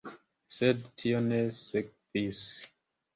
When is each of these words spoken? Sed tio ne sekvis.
Sed 0.53 0.79
tio 1.01 1.19
ne 1.25 1.41
sekvis. 1.59 2.41